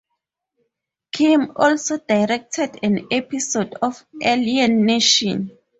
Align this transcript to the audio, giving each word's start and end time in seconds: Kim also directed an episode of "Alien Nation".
Kim 1.11 1.51
also 1.57 1.99
directed 1.99 2.79
an 2.81 3.05
episode 3.11 3.75
of 3.83 4.03
"Alien 4.19 4.83
Nation". 4.83 5.55